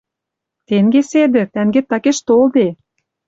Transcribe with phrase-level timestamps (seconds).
[0.67, 2.67] «Тенге седӹ, тӓнгет такеш толде.